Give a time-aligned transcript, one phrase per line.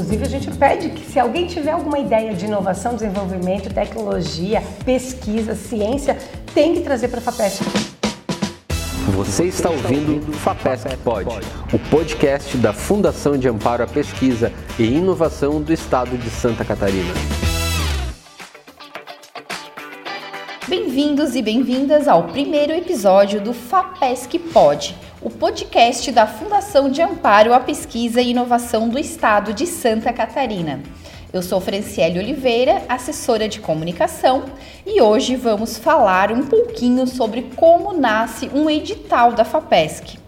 [0.00, 5.54] Inclusive, a gente pede que se alguém tiver alguma ideia de inovação, desenvolvimento, tecnologia, pesquisa,
[5.54, 6.16] ciência,
[6.54, 7.64] tem que trazer para a FAPESP.
[9.14, 11.28] Você está ouvindo FAPESC Pod,
[11.70, 17.12] o podcast da Fundação de Amparo à Pesquisa e Inovação do Estado de Santa Catarina.
[21.00, 27.54] Bem-vindos e bem-vindas ao primeiro episódio do FAPESC Pod, o podcast da Fundação de Amparo
[27.54, 30.82] à Pesquisa e Inovação do Estado de Santa Catarina.
[31.32, 34.44] Eu sou Franciele Oliveira, assessora de comunicação,
[34.84, 40.18] e hoje vamos falar um pouquinho sobre como nasce um edital da FAPESC.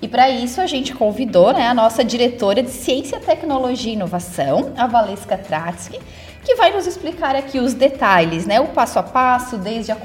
[0.00, 4.72] E para isso a gente convidou né, a nossa diretora de Ciência, Tecnologia e Inovação,
[4.78, 6.00] a Valesca Tratsky,
[6.44, 9.96] que vai nos explicar aqui os detalhes, né, o passo a passo, desde a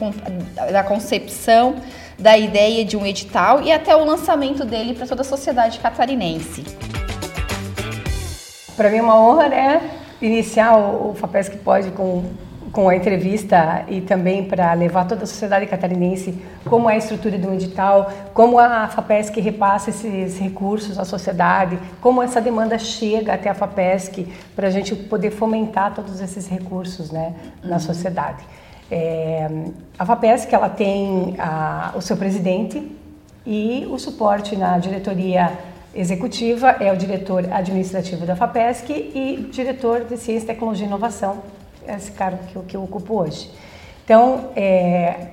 [0.72, 1.76] da concepção
[2.18, 6.63] da ideia de um edital e até o lançamento dele para toda a sociedade catarinense.
[8.76, 9.91] Para mim é uma honra, né,
[10.22, 12.24] iniciar o, o FAPESC Pode com
[12.77, 17.35] com a entrevista e também para levar toda a sociedade catarinense como é a estrutura
[17.35, 23.49] do edital, como a FAPESC repassa esses recursos à sociedade, como essa demanda chega até
[23.49, 27.33] a FAPESC para a gente poder fomentar todos esses recursos né,
[27.63, 27.79] na uhum.
[27.79, 28.45] sociedade.
[28.91, 29.49] É,
[29.98, 32.95] a FAPESC ela tem a, o seu presidente
[33.43, 35.51] e o suporte na diretoria
[35.95, 41.41] executiva é o diretor administrativo da FAPESC e diretor de Ciência, Tecnologia e Inovação
[41.96, 43.49] esse cargo que eu, que eu ocupo hoje.
[44.04, 45.27] Então, é,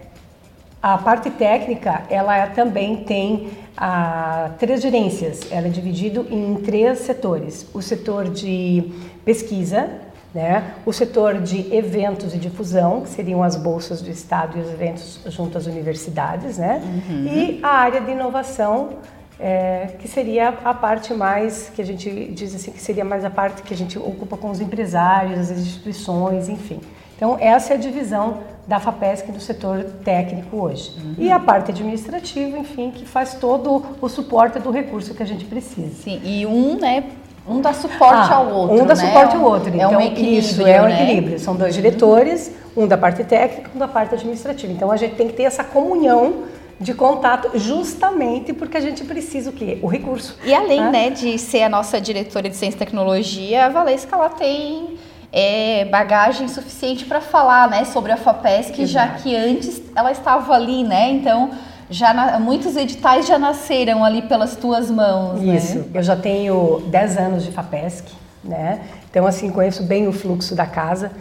[0.82, 5.40] a parte técnica, ela também tem a, três gerências.
[5.50, 7.66] Ela é dividida em três setores.
[7.72, 8.92] O setor de
[9.24, 9.88] pesquisa,
[10.34, 10.74] né?
[10.84, 15.20] o setor de eventos e difusão, que seriam as bolsas do Estado e os eventos
[15.28, 16.82] junto às universidades, né?
[16.84, 17.26] Uhum.
[17.26, 18.90] e a área de inovação,
[19.38, 23.30] é, que seria a parte mais, que a gente diz assim, que seria mais a
[23.30, 26.80] parte que a gente ocupa com os empresários, as instituições, enfim.
[27.16, 30.92] Então, essa é a divisão da FAPESC do setor técnico hoje.
[30.96, 31.14] Uhum.
[31.18, 35.44] E a parte administrativa, enfim, que faz todo o suporte do recurso que a gente
[35.44, 35.94] precisa.
[36.02, 37.04] Sim, e um, né,
[37.46, 38.76] um dá suporte ah, ao outro.
[38.76, 39.06] Um dá né?
[39.06, 39.70] suporte ao outro.
[39.70, 40.38] É então, um equilíbrio.
[40.38, 41.02] Isso, é um né?
[41.02, 41.38] equilíbrio.
[41.38, 44.72] São dois diretores, um da parte técnica, um da parte administrativa.
[44.72, 46.44] Então, a gente tem que ter essa comunhão
[46.80, 49.78] de contato, justamente porque a gente precisa o quê?
[49.80, 50.36] O recurso.
[50.44, 50.90] E além né?
[50.90, 54.98] né de ser a nossa diretora de Ciência e Tecnologia, a Valesca ela tem
[55.32, 58.86] é, bagagem suficiente para falar né, sobre a FAPESC, Exato.
[58.86, 61.10] já que antes ela estava ali, né?
[61.10, 61.50] Então,
[61.90, 65.40] já na, muitos editais já nasceram ali pelas tuas mãos.
[65.40, 65.56] Né?
[65.56, 65.84] Isso, né?
[65.94, 68.80] eu já tenho 10 anos de FAPESC, né?
[69.10, 71.12] Então, assim, conheço bem o fluxo da casa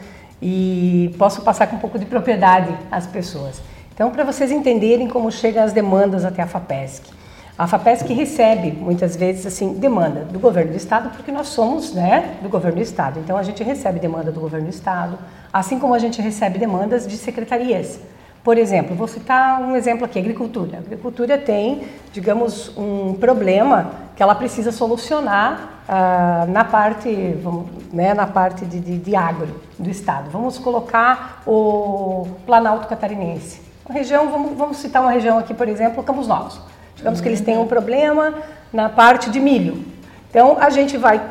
[0.41, 3.61] e posso passar com um pouco de propriedade às pessoas.
[3.93, 7.11] Então, para vocês entenderem como chegam as demandas até a FAPESC.
[7.55, 12.37] A FAPESC recebe, muitas vezes, assim, demanda do governo do estado, porque nós somos, né,
[12.41, 13.19] do governo do estado.
[13.19, 15.19] Então, a gente recebe demanda do governo do estado,
[15.51, 17.99] assim como a gente recebe demandas de secretarias.
[18.43, 20.77] Por exemplo, vou citar um exemplo aqui, agricultura.
[20.77, 28.15] A agricultura tem, digamos, um problema que ela precisa solucionar ah, na parte, vamos, né,
[28.15, 30.31] na parte de, de, de agro do estado.
[30.31, 33.72] Vamos colocar o Planalto Catarinense.
[33.85, 36.59] Uma região, vamos, vamos citar uma região aqui, por exemplo, Campos Novos.
[36.95, 38.35] Digamos que eles têm um problema
[38.71, 39.83] na parte de milho.
[40.29, 41.21] Então, a gente vai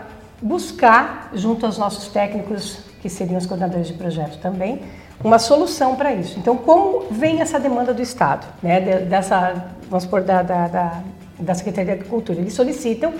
[0.40, 4.82] buscar, junto aos nossos técnicos, que seriam os coordenadores de projeto também,
[5.24, 6.38] uma solução para isso.
[6.38, 11.00] Então, como vem essa demanda do Estado, né, dessa, vamos supor, da, da, da,
[11.38, 12.38] da Secretaria de Agricultura?
[12.38, 13.14] Eles solicitam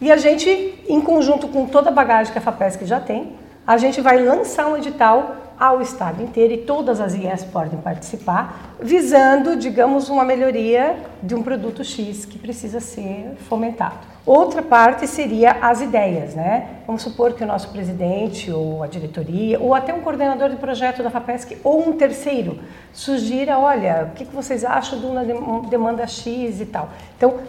[0.00, 3.76] e a gente, em conjunto com toda a bagagem que a FAPESC já tem, a
[3.76, 9.56] gente vai lançar um edital ao estado inteiro e todas as IES podem participar, visando,
[9.56, 14.12] digamos, uma melhoria de um produto X que precisa ser fomentado.
[14.24, 16.82] Outra parte seria as ideias, né?
[16.86, 21.02] Vamos supor que o nosso presidente ou a diretoria ou até um coordenador de projeto
[21.02, 22.58] da FAPESC ou um terceiro
[22.92, 26.90] sugira, olha, o que vocês acham de uma demanda X e tal.
[27.16, 27.40] Então,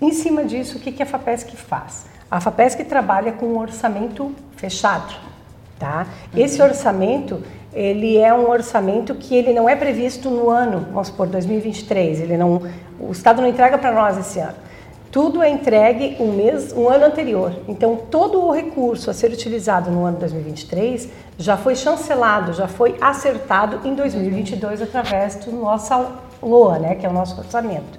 [0.00, 2.06] em cima disso, o que a FAPESC faz?
[2.28, 5.31] A FAPESC trabalha com um orçamento fechado.
[5.82, 6.06] Tá?
[6.32, 7.42] Esse orçamento,
[7.74, 12.36] ele é um orçamento que ele não é previsto no ano, vamos supor, 2023, ele
[12.36, 12.62] não,
[13.00, 14.54] o Estado não entrega para nós esse ano.
[15.10, 17.52] Tudo é entregue um mês, um ano anterior.
[17.66, 22.94] Então, todo o recurso a ser utilizado no ano 2023 já foi chancelado, já foi
[23.00, 25.92] acertado em 2022 através do nosso
[26.40, 27.98] LOA, né, que é o nosso orçamento.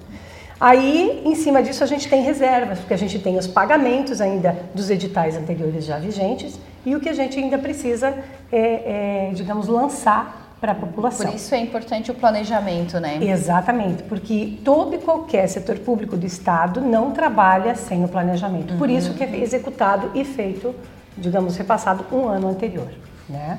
[0.58, 4.56] Aí, em cima disso, a gente tem reservas, porque a gente tem os pagamentos ainda
[4.74, 8.14] dos editais anteriores já vigentes e o que a gente ainda precisa,
[8.52, 11.26] é, é digamos, lançar para a população.
[11.26, 13.18] Por isso é importante o planejamento, né?
[13.20, 18.72] Exatamente, porque todo e qualquer setor público do Estado não trabalha sem o planejamento.
[18.72, 18.78] Uhum.
[18.78, 20.74] Por isso que é executado e feito
[21.16, 22.88] digamos, repassado um ano anterior.
[23.28, 23.58] Né?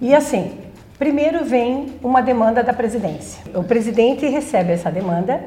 [0.00, 0.58] E assim,
[0.98, 3.42] primeiro vem uma demanda da presidência.
[3.54, 5.42] O presidente recebe essa demanda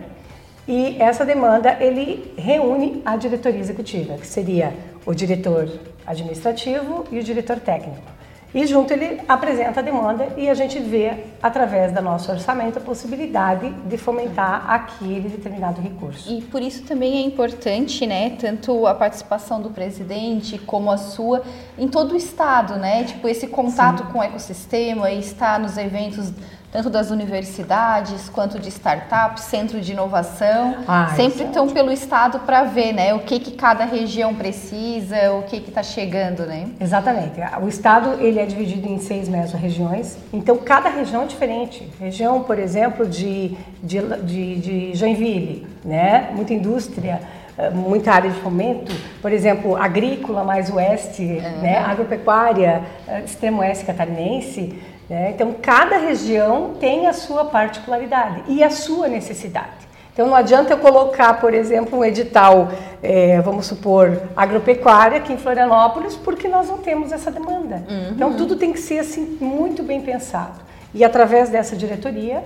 [0.68, 4.74] e essa demanda ele reúne a diretoria executiva, que seria
[5.06, 5.70] o diretor
[6.06, 8.14] administrativo e o diretor técnico.
[8.54, 12.82] E junto ele apresenta a demanda e a gente vê, através do nosso orçamento, a
[12.82, 16.32] possibilidade de fomentar aquele determinado recurso.
[16.32, 21.42] E por isso também é importante, né, tanto a participação do presidente como a sua
[21.80, 23.04] em todo o estado, né?
[23.06, 24.12] Tipo, esse contato Sim.
[24.12, 26.32] com o ecossistema e estar nos eventos
[26.74, 32.64] tanto das universidades quanto de startups, centro de inovação, ah, sempre estão pelo estado para
[32.64, 36.70] ver, né, o que que cada região precisa, o que que está chegando, né?
[36.82, 37.40] Exatamente.
[37.62, 41.88] O estado ele é dividido em seis meso-regiões, então cada região é diferente.
[42.00, 47.22] Região, por exemplo, de, de, de, de Joinville, né, muita indústria
[47.56, 48.92] eh, muita área de fomento,
[49.22, 51.62] por exemplo, agrícola mais oeste, uhum.
[51.62, 54.74] né, agropecuária, eh, extremo oeste catarinense,
[55.10, 55.32] né?
[55.34, 59.84] Então, cada região tem a sua particularidade e a sua necessidade.
[60.14, 62.70] Então, não adianta eu colocar, por exemplo, um edital,
[63.02, 67.84] é, vamos supor, agropecuária aqui em Florianópolis, porque nós não temos essa demanda.
[67.90, 68.10] Uhum.
[68.12, 70.62] Então, tudo tem que ser assim muito bem pensado.
[70.94, 72.44] E através dessa diretoria,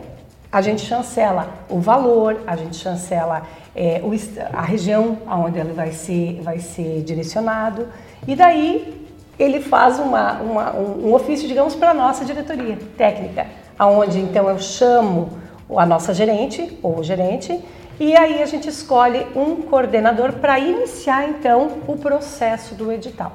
[0.50, 3.44] a gente chancela o valor, a gente chancela
[3.76, 4.12] é, o,
[4.54, 7.88] a região aonde ele vai ser, vai ser direcionado.
[8.26, 8.97] E daí
[9.40, 13.48] ele faz uma, uma, um, ofício, digamos, para a nossa diretoria técnica,
[13.78, 15.30] aonde então eu chamo
[15.76, 17.62] a nossa gerente ou gerente
[18.00, 23.34] e aí a gente escolhe um coordenador para iniciar então o processo do edital.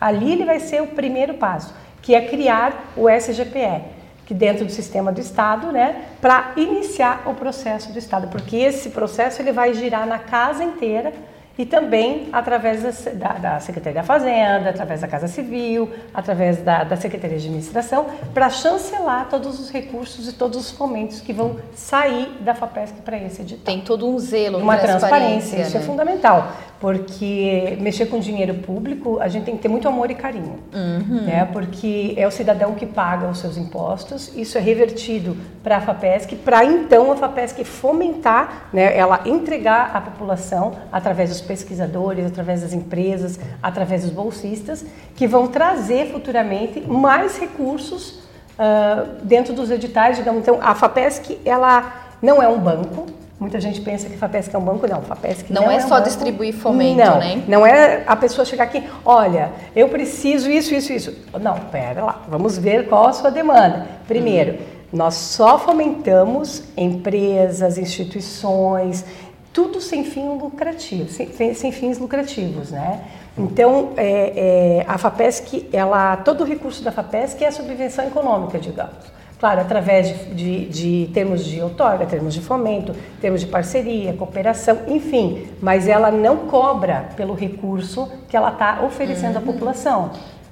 [0.00, 3.82] Ali ele vai ser o primeiro passo, que é criar o SGPE,
[4.24, 8.90] que dentro do sistema do Estado, né, para iniciar o processo do Estado, porque esse
[8.90, 11.12] processo ele vai girar na casa inteira
[11.58, 16.96] e também através da, da, Secretaria da Fazenda, através da Casa Civil, através da, da
[16.96, 22.28] Secretaria de Administração, para chancelar todos os recursos e todos os fomentos que vão sair
[22.40, 23.64] da FAPESC para esse edital.
[23.64, 25.84] Tem todo um zelo, uma transparência, transparência isso é né?
[25.84, 30.14] é fundamental porque mexer com dinheiro público a gente tem que ter muito amor e
[30.14, 31.22] carinho, uhum.
[31.22, 31.44] né?
[31.52, 36.36] Porque é o cidadão que paga os seus impostos, isso é revertido para a Fapesc,
[36.36, 38.96] para então a Fapesc fomentar, né?
[38.96, 44.84] Ela entregar à população através dos pesquisadores, através das empresas, através dos bolsistas,
[45.16, 48.20] que vão trazer futuramente mais recursos
[48.58, 50.42] uh, dentro dos editais, digamos.
[50.42, 53.06] Então a Fapesc ela não é um banco,
[53.40, 55.00] Muita gente pensa que FAPESC é um banco, não.
[55.00, 57.44] FAPESC não, não é, é só um distribuir fomento, não, né?
[57.46, 61.14] Não é a pessoa chegar aqui, olha, eu preciso isso, isso, isso.
[61.40, 63.86] Não, pera lá, vamos ver qual a sua demanda.
[64.08, 64.58] Primeiro,
[64.92, 69.04] nós só fomentamos empresas, instituições,
[69.52, 73.04] tudo sem fim lucrativo, sem, sem fins lucrativos, né?
[73.36, 78.58] Então, é, é, a FAPESC, ela, todo o recurso da FAPESC é a subvenção econômica,
[78.58, 79.17] digamos.
[79.38, 84.80] Claro, através de, de, de, termos de outorga, termos de fomento, termos de parceria, cooperação,
[84.88, 89.42] enfim, mas ela não cobra pelo recurso que ela está oferecendo uhum.
[89.42, 90.10] à população.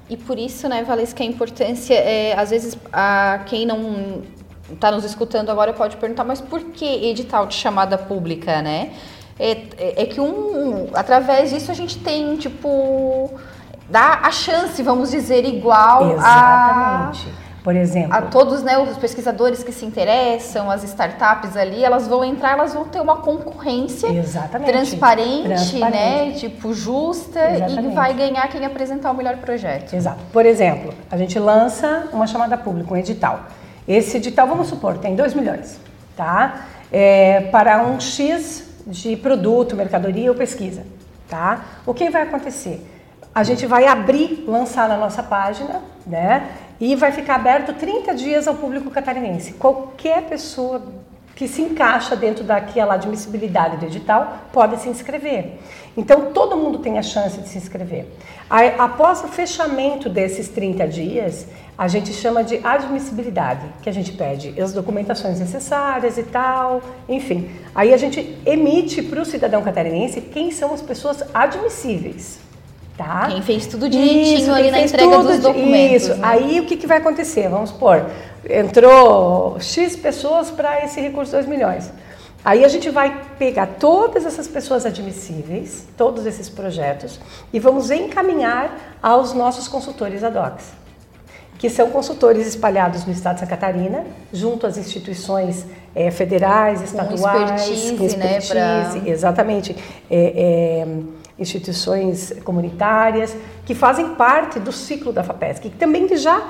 [0.09, 4.21] E por isso, né, Valesca, a importância, é, às vezes, a quem não
[4.71, 8.93] está nos escutando agora pode perguntar, mas por que edital de chamada pública, né?
[9.37, 13.31] É, é, é que um, através disso a gente tem, tipo,
[13.89, 17.27] dá a chance, vamos dizer, igual Exatamente.
[17.27, 18.13] a por exemplo.
[18.13, 22.73] A todos né, os pesquisadores que se interessam, as startups ali, elas vão entrar, elas
[22.73, 24.07] vão ter uma concorrência
[24.63, 25.91] transparente, transparente.
[25.91, 26.31] né?
[26.31, 27.91] Tipo, justa Exatamente.
[27.91, 29.93] e vai ganhar quem apresentar o melhor projeto.
[29.93, 30.19] Exato.
[30.31, 33.47] Por exemplo, a gente lança uma chamada pública, um edital.
[33.85, 35.77] Esse edital, vamos supor, tem 2 milhões,
[36.15, 36.67] tá?
[36.89, 40.83] É, para um X de produto, mercadoria ou pesquisa,
[41.27, 41.65] tá?
[41.85, 42.81] O que vai acontecer?
[43.37, 46.49] A gente vai abrir, lançar na nossa página, né?
[46.81, 49.53] e vai ficar aberto 30 dias ao público catarinense.
[49.53, 50.81] Qualquer pessoa
[51.35, 55.59] que se encaixa dentro daquela admissibilidade do edital pode se inscrever.
[55.95, 58.07] Então todo mundo tem a chance de se inscrever.
[58.79, 61.45] Após o fechamento desses 30 dias,
[61.77, 67.51] a gente chama de admissibilidade, que a gente pede as documentações necessárias e tal, enfim.
[67.75, 72.46] Aí a gente emite para o cidadão catarinense quem são as pessoas admissíveis.
[72.97, 73.27] Tá?
[73.29, 76.07] Quem fez tudo direitinho isso, ali na entrega dos documentos.
[76.07, 76.15] Isso.
[76.15, 76.19] Né?
[76.23, 77.47] Aí o que, que vai acontecer?
[77.47, 78.07] Vamos supor,
[78.49, 81.91] entrou X pessoas para esse recurso 2 milhões.
[82.43, 87.19] Aí a gente vai pegar todas essas pessoas admissíveis, todos esses projetos,
[87.51, 90.59] e vamos encaminhar aos nossos consultores ad hoc,
[91.59, 97.19] que são consultores espalhados no estado de Santa Catarina, junto às instituições é, federais, estaduais,
[97.19, 99.09] com expertise, com expertise né, pra...
[99.11, 99.75] exatamente.
[100.09, 100.87] É, é,
[101.39, 106.41] instituições comunitárias que fazem parte do ciclo da FAPESC, que também já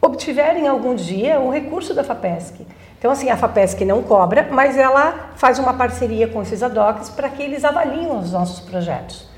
[0.00, 2.66] obtiverem algum dia o recurso da FAPESC.
[2.98, 7.28] Então, assim, a FAPESC não cobra, mas ela faz uma parceria com esses ADOCs para
[7.28, 9.28] que eles avaliem os nossos projetos.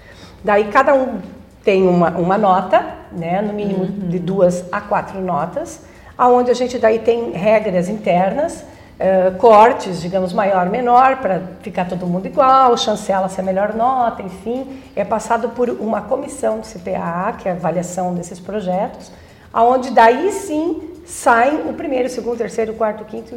[0.42, 1.20] Daí, cada um
[1.64, 4.08] tem uma, uma nota, né, no mínimo uhum.
[4.08, 5.80] de duas a quatro notas,
[6.16, 8.64] aonde a gente daí tem regras internas,
[8.98, 14.80] uh, cortes, digamos, maior, menor, para ficar todo mundo igual, chancela-se a melhor nota, enfim,
[14.94, 19.10] é passado por uma comissão de CPA, que é a avaliação desses projetos,
[19.52, 23.36] aonde daí sim saem o primeiro, segundo, terceiro, quarto, quinto,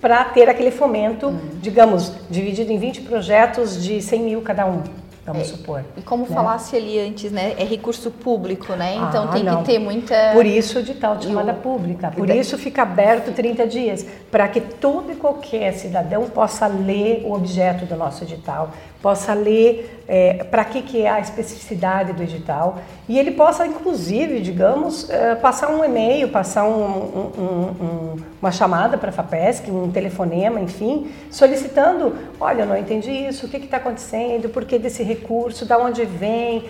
[0.00, 1.38] para ter aquele fomento, uhum.
[1.60, 4.82] digamos, dividido em 20 projetos de 100 mil cada um
[5.26, 5.84] vamos é, supor.
[5.96, 6.34] E como né?
[6.34, 8.94] falasse ali antes, né, é recurso público, né?
[8.94, 9.58] Então ah, tem não.
[9.58, 10.30] que ter muita...
[10.32, 14.60] Por isso de tal de chamada pública, por isso fica aberto 30 dias, para que
[14.60, 18.70] todo e qualquer cidadão possa ler o objeto do nosso edital,
[19.02, 22.78] possa ler é, para que, que é a especificidade do edital
[23.08, 27.42] e ele possa, inclusive, digamos, é, passar um e-mail, passar um, um,
[27.80, 33.46] um, uma chamada para a FAPESC, um telefonema, enfim, solicitando, olha, eu não entendi isso,
[33.46, 35.15] o que está acontecendo, por que desse recurso,
[35.64, 36.68] da onde vem,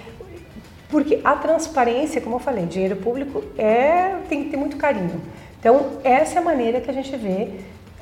[0.89, 5.21] porque a transparência, como eu falei, dinheiro público é tem que ter muito carinho.
[5.59, 7.51] Então, essa é a maneira que a gente vê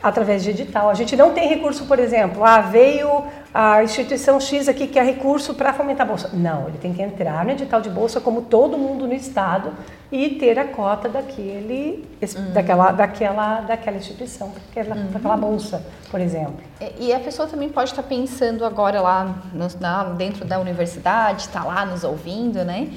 [0.05, 0.91] através de edital.
[0.91, 5.03] A gente não tem recurso, por exemplo, ah, veio a instituição X aqui que é
[5.03, 6.29] recurso para fomentar a bolsa.
[6.35, 9.73] Não, ele tem que entrar no edital de bolsa como todo mundo no estado
[10.13, 12.53] e ter a cota daquele, uhum.
[12.53, 15.07] daquela, daquela, daquela instituição, daquela, uhum.
[15.07, 16.57] daquela bolsa, por exemplo.
[17.01, 21.65] E a pessoa também pode estar pensando agora lá no, na, dentro da universidade, está
[21.65, 22.91] lá nos ouvindo, né?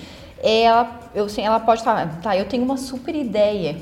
[0.44, 3.78] Ela, eu, assim, ela pode estar, tá, eu tenho uma super ideia,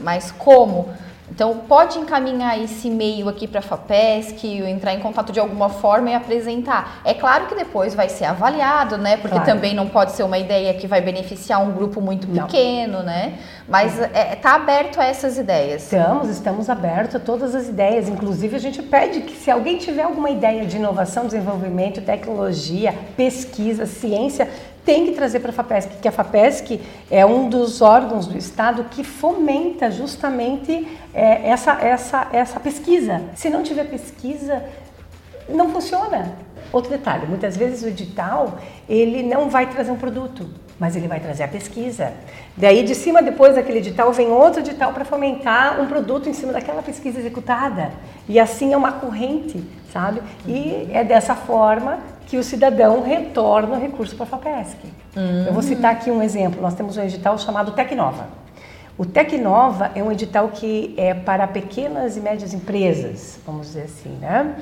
[0.00, 0.88] mas como?
[1.30, 6.10] Então, pode encaminhar esse e-mail aqui para a FAPESC, entrar em contato de alguma forma
[6.10, 7.00] e apresentar.
[7.04, 9.16] É claro que depois vai ser avaliado, né?
[9.16, 9.44] Porque claro.
[9.44, 13.04] também não pode ser uma ideia que vai beneficiar um grupo muito pequeno, não.
[13.04, 13.38] né?
[13.68, 15.82] Mas está é, tá aberto a essas ideias.
[15.82, 18.08] Estamos, estamos abertos a todas as ideias.
[18.08, 23.84] Inclusive, a gente pede que se alguém tiver alguma ideia de inovação, desenvolvimento, tecnologia, pesquisa,
[23.84, 24.48] ciência,
[24.84, 26.80] tem que trazer para a FAPESC, que a FAPESC
[27.10, 33.22] é um dos órgãos do Estado que fomenta justamente é, essa, essa, essa pesquisa.
[33.34, 34.64] Se não tiver pesquisa,
[35.48, 36.32] não funciona.
[36.72, 38.58] Outro detalhe, muitas vezes o edital,
[38.88, 40.46] ele não vai trazer um produto,
[40.78, 42.12] mas ele vai trazer a pesquisa.
[42.56, 46.52] Daí de cima, depois daquele edital, vem outro edital para fomentar um produto em cima
[46.52, 47.90] daquela pesquisa executada.
[48.28, 50.20] E assim é uma corrente, sabe?
[50.46, 54.76] E é dessa forma que o cidadão retorna o recurso para a FAPESC.
[55.16, 55.46] Uhum.
[55.46, 56.60] Eu vou citar aqui um exemplo.
[56.60, 58.26] Nós temos um edital chamado Tecnova.
[58.98, 64.10] O Tecnova é um edital que é para pequenas e médias empresas, vamos dizer assim,
[64.20, 64.56] né?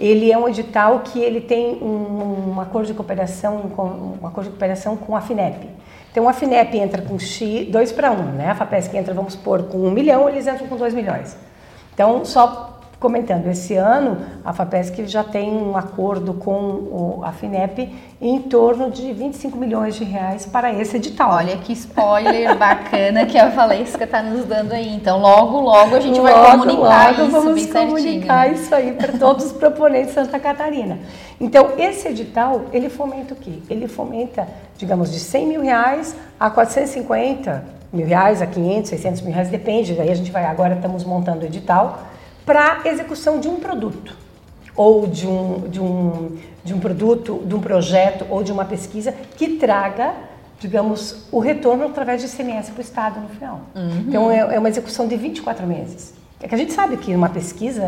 [0.00, 4.44] Ele é um edital que ele tem um, um acordo de cooperação com um acordo
[4.44, 5.68] de cooperação com a FINEP.
[6.10, 8.50] Então a FINEP entra com X, 2 para 1, um, né?
[8.50, 11.36] A FAPESC entra, vamos supor, com 1 um milhão, eles entram com 2 milhões.
[11.92, 12.71] Então, só
[13.02, 19.12] comentando, esse ano a FAPESC já tem um acordo com a FINEP em torno de
[19.12, 21.32] 25 milhões de reais para esse edital.
[21.32, 24.94] Olha que spoiler bacana que a Valesca está nos dando aí.
[24.94, 28.62] Então, logo, logo a gente logo, vai comunicar logo isso vamos comunicar certinho.
[28.62, 31.00] isso aí para todos os proponentes de Santa Catarina.
[31.40, 33.58] Então, esse edital, ele fomenta o quê?
[33.68, 34.46] Ele fomenta,
[34.78, 39.92] digamos, de 100 mil reais a 450 mil reais, a 500, 600 mil reais, depende.
[39.94, 42.11] Daí a gente vai, agora estamos montando o edital
[42.44, 44.16] para execução de um produto
[44.76, 49.12] ou de um, de, um, de um produto, de um projeto ou de uma pesquisa
[49.36, 50.14] que traga,
[50.58, 53.60] digamos, o retorno através de ICMS para o Estado no final.
[53.74, 54.04] Uhum.
[54.08, 56.14] Então é, é, uma execução de 24 meses.
[56.40, 57.82] É que a gente sabe que uma pesquisa,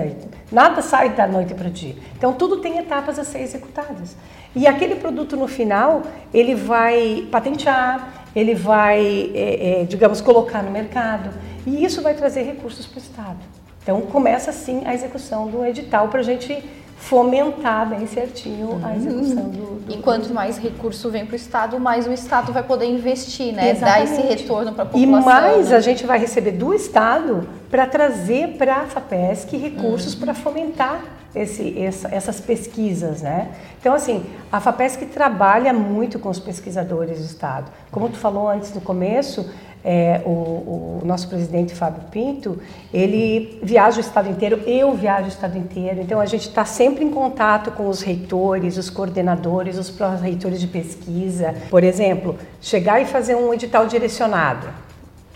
[0.52, 1.96] nada sai da noite para o dia.
[2.16, 4.16] Então tudo tem etapas a ser executadas.
[4.54, 10.70] E aquele produto no final, ele vai patentear, ele vai, é, é, digamos, colocar no
[10.70, 11.30] mercado.
[11.66, 13.38] E isso vai trazer recursos para o Estado.
[13.85, 16.64] Então começa sim a execução do edital para a gente
[16.97, 18.81] fomentar bem certinho uhum.
[18.83, 22.50] a execução do, do E quanto mais recurso vem para o Estado, mais o Estado
[22.50, 23.73] vai poder investir, né?
[23.73, 24.11] Exatamente.
[24.11, 25.03] Dar esse retorno para a população.
[25.03, 25.76] E mais né?
[25.76, 30.21] a gente vai receber do Estado para trazer para a FAPESC recursos uhum.
[30.21, 30.99] para fomentar
[31.35, 33.50] esse, essa, essas pesquisas, né?
[33.81, 37.71] Então, assim, a FAPESC trabalha muito com os pesquisadores do Estado.
[37.91, 39.50] Como tu falou antes no começo,
[39.85, 42.59] é, o, o, nosso presidente Fábio Pinto,
[42.93, 47.05] ele viaja o estado inteiro, eu viajo o estado inteiro, então a gente está sempre
[47.05, 51.55] em contato com os reitores, os coordenadores, os pró-reitores de pesquisa.
[51.69, 54.67] Por exemplo, chegar e fazer um edital direcionado.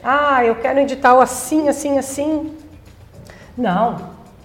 [0.02, 2.55] Ah, eu quero um edital assim, assim, assim.
[3.57, 3.97] Não,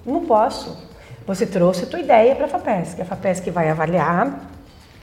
[0.06, 0.92] não posso.
[1.26, 4.50] Você trouxe a tua ideia para a FAPESC, a FAPESC vai avaliar,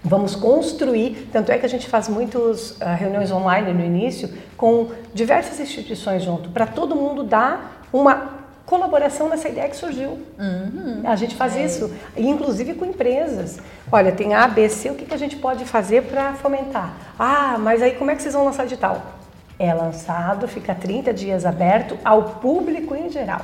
[0.02, 4.88] Vamos construir, tanto é que a gente faz muitas uh, reuniões online no início com
[5.12, 10.18] diversas instituições junto, para todo mundo dar uma colaboração nessa ideia que surgiu.
[10.38, 11.02] Uhum.
[11.04, 11.66] A gente faz é.
[11.66, 13.58] isso, inclusive com empresas.
[13.92, 16.94] Olha, tem A, B, C, o que, que a gente pode fazer para fomentar?
[17.18, 19.02] Ah, mas aí como é que vocês vão lançar edital?
[19.58, 23.42] É lançado, fica 30 dias aberto ao público em geral.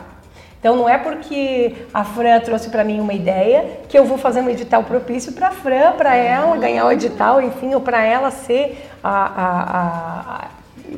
[0.66, 4.40] Então não é porque a Fran trouxe para mim uma ideia que eu vou fazer
[4.40, 8.32] um edital propício para a Fran, para ela ganhar o edital, enfim, ou para ela
[8.32, 10.44] ser a, a, a,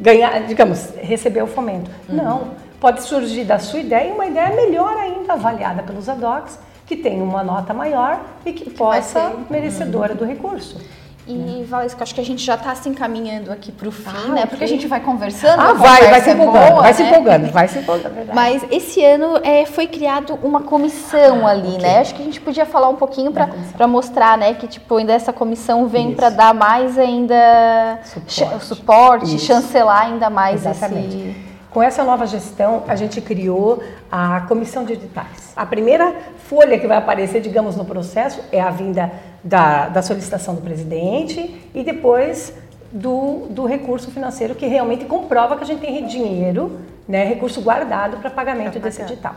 [0.00, 1.90] ganhar, digamos, receber o fomento.
[2.08, 2.16] Uhum.
[2.16, 2.48] Não
[2.80, 7.44] pode surgir da sua ideia uma ideia melhor ainda, avaliada pelos ADOCs, que tem uma
[7.44, 10.18] nota maior e que, que possa ser merecedora uhum.
[10.18, 10.80] do recurso.
[11.28, 11.64] E, né?
[11.64, 14.46] Valesca, acho que a gente já está se encaminhando aqui para o fim, ah, né?
[14.46, 15.60] Porque a gente vai conversando.
[15.60, 16.92] Ah, vai, vai se empolgando, boa, vai né?
[16.94, 18.34] se empolgando, vai se empolgando, verdade.
[18.34, 21.82] Mas esse ano é, foi criado uma comissão ah, ali, okay.
[21.82, 21.98] né?
[21.98, 24.54] Acho que a gente podia falar um pouquinho para mostrar, né?
[24.54, 30.64] Que tipo, ainda essa comissão vem para dar mais ainda suporte, suporte chancelar ainda mais
[30.64, 31.16] Exatamente.
[31.16, 35.52] esse com essa nova gestão, a gente criou a comissão de editais.
[35.54, 36.14] A primeira
[36.48, 41.68] folha que vai aparecer, digamos, no processo é a vinda da, da solicitação do presidente
[41.74, 42.52] e depois
[42.92, 48.16] do, do, recurso financeiro que realmente comprova que a gente tem dinheiro, né, recurso guardado
[48.18, 49.34] para pagamento desse edital.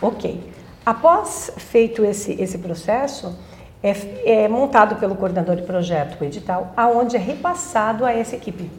[0.00, 0.52] Ok.
[0.84, 3.38] Após feito esse, esse processo,
[3.82, 8.70] é, é montado pelo coordenador de projeto o edital, aonde é repassado a essa equipe.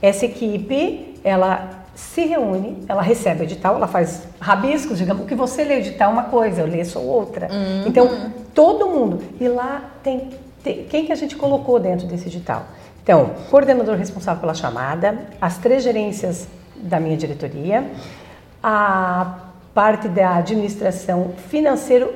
[0.00, 5.34] Essa equipe, ela se reúne, ela recebe o edital, ela faz rabiscos, digamos, o que
[5.34, 7.48] você lê edital é uma coisa, eu leio só outra.
[7.52, 7.84] Uhum.
[7.86, 9.22] Então, todo mundo.
[9.40, 10.30] E lá tem,
[10.62, 12.66] tem, quem que a gente colocou dentro desse edital?
[13.02, 17.90] Então, coordenador responsável pela chamada, as três gerências da minha diretoria,
[18.62, 19.38] a
[19.74, 22.14] parte da administração financeiro,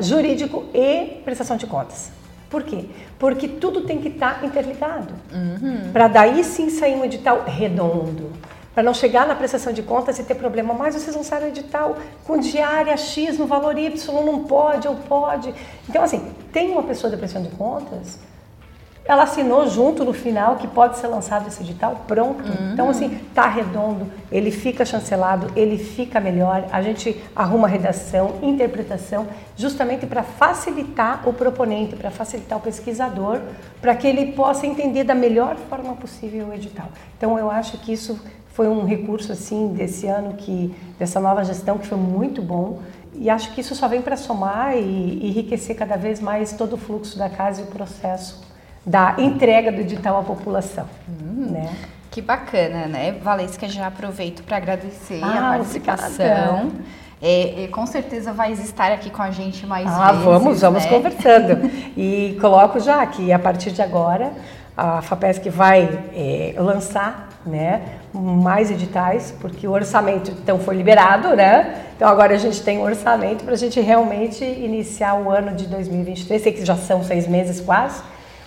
[0.00, 2.17] jurídico e prestação de contas.
[2.50, 2.86] Por quê?
[3.18, 5.14] Porque tudo tem que estar tá interligado.
[5.32, 5.92] Uhum.
[5.92, 8.32] Para daí sim sair um edital redondo.
[8.74, 11.96] Para não chegar na prestação de contas e ter problema, mas vocês lançaram um edital
[12.24, 15.52] com diária X no valor Y, não pode ou pode.
[15.88, 18.18] Então, assim, tem uma pessoa da prestação de contas
[19.08, 22.46] ela assinou junto no final que pode ser lançado esse edital, pronto.
[22.46, 22.72] Uhum.
[22.74, 29.26] Então, assim, tá redondo, ele fica chancelado, ele fica melhor, a gente arruma redação, interpretação,
[29.56, 33.40] justamente para facilitar o proponente, para facilitar o pesquisador,
[33.80, 36.88] para que ele possa entender da melhor forma possível o edital.
[37.16, 38.20] Então, eu acho que isso
[38.52, 42.80] foi um recurso, assim, desse ano, que dessa nova gestão, que foi muito bom.
[43.14, 46.74] E acho que isso só vem para somar e, e enriquecer cada vez mais todo
[46.74, 48.47] o fluxo da casa e o processo
[48.84, 50.86] da entrega do edital à população.
[51.08, 51.74] Hum, né?
[52.10, 53.12] Que bacana, né?
[53.22, 56.72] Valesca, já aproveito para agradecer ah, a participação.
[57.20, 60.24] É, é, com certeza vai estar aqui com a gente mais ah, vezes.
[60.24, 60.90] Vamos, vamos né?
[60.90, 61.70] conversando.
[61.96, 64.32] e coloco já que a partir de agora
[64.76, 71.84] a FAPESC vai é, lançar né, mais editais, porque o orçamento então foi liberado, né?
[71.96, 75.66] Então agora a gente tem um orçamento para a gente realmente iniciar o ano de
[75.66, 78.00] 2023, sei que já são seis meses quase,